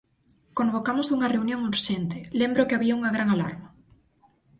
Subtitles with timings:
[0.59, 3.69] Convocamos unha reunión urxente, lembro que había unha gran alarma.